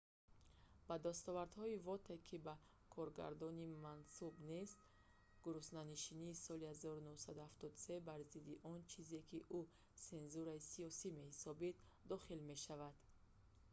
ба 0.87 0.95
дастовардҳои 1.07 1.81
воте 1.87 2.15
ки 2.27 2.37
ба 2.45 2.55
коргардонӣ 2.95 3.67
мансуб 3.87 4.33
нест 4.51 4.77
гуруснанишинии 5.45 6.39
соли 6.45 6.65
1973 6.73 8.07
бар 8.07 8.19
зидди 8.31 8.55
он 8.73 8.79
чизе 8.91 9.19
ки 9.29 9.39
ӯ 9.59 9.61
сензураи 10.07 10.61
сиёсӣ 10.71 11.07
меҳисобид 11.17 11.75
дохил 12.11 12.39
мешавад 12.51 12.95